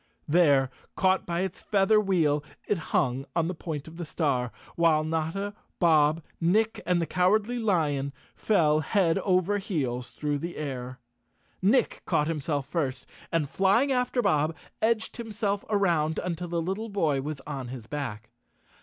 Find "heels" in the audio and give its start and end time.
9.59-10.13